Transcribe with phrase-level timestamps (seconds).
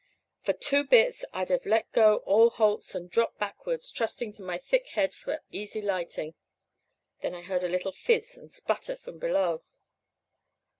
[0.41, 4.57] "For two bits I'd have let go all holts and dropped backwards, trusting to my
[4.57, 6.33] thick head for easy lighting.
[7.19, 9.61] Then I heard a little fizz and sputter from below.